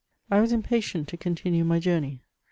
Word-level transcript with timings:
I 0.31 0.41
WAS 0.41 0.51
impatient 0.51 1.07
to 1.09 1.15
continue 1.15 1.63
my 1.63 1.77
Journey. 1.77 2.21